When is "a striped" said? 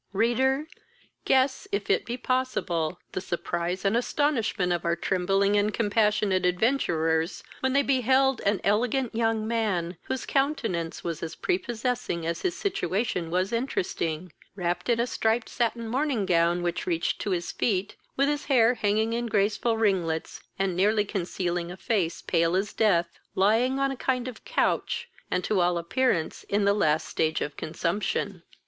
14.99-15.47